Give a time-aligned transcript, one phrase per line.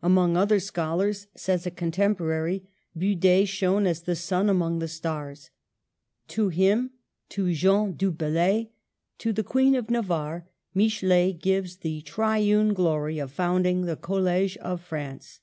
[0.00, 2.62] Among other scholars, says a contemporary,
[2.96, 5.50] Bude shone as the sun among the stars.
[6.28, 6.92] To him,
[7.30, 8.68] to Jean du Bellay,
[9.18, 14.80] to the Queen of Navarre, Michelet gives the triune glory of founding the College of
[14.80, 15.40] France.